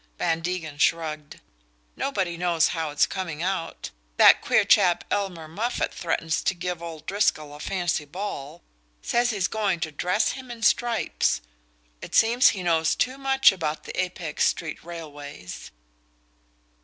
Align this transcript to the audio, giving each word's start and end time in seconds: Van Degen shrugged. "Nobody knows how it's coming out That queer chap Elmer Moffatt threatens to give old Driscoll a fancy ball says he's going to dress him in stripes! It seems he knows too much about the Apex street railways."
Van 0.17 0.39
Degen 0.39 0.79
shrugged. 0.79 1.39
"Nobody 1.95 2.35
knows 2.35 2.69
how 2.69 2.89
it's 2.89 3.05
coming 3.05 3.43
out 3.43 3.91
That 4.17 4.41
queer 4.41 4.65
chap 4.65 5.03
Elmer 5.11 5.47
Moffatt 5.47 5.93
threatens 5.93 6.41
to 6.41 6.55
give 6.55 6.81
old 6.81 7.05
Driscoll 7.05 7.53
a 7.53 7.59
fancy 7.59 8.05
ball 8.05 8.63
says 9.03 9.29
he's 9.29 9.47
going 9.47 9.79
to 9.81 9.91
dress 9.91 10.29
him 10.31 10.49
in 10.49 10.63
stripes! 10.63 11.41
It 12.01 12.15
seems 12.15 12.47
he 12.47 12.63
knows 12.63 12.95
too 12.95 13.19
much 13.19 13.51
about 13.51 13.83
the 13.83 13.95
Apex 14.01 14.45
street 14.47 14.83
railways." 14.83 15.69